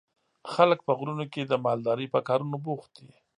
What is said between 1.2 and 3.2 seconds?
کې د مالدارۍ په کارونو بوخت دي.